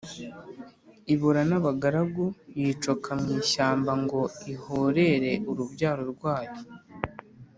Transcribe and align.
ibura 1.13 1.41
n'abagaragu, 1.49 2.25
yicoka 2.59 3.09
mu 3.21 3.29
ishyamba 3.41 3.91
ngo 4.03 4.21
ihorere 4.53 5.31
urubyaro 5.51 6.03
rwayo, 6.13 6.57